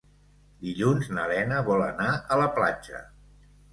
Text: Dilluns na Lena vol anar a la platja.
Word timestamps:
Dilluns 0.61 1.11
na 1.17 1.27
Lena 1.31 1.61
vol 1.69 1.85
anar 1.91 2.09
a 2.15 2.39
la 2.45 2.49
platja. 2.57 3.03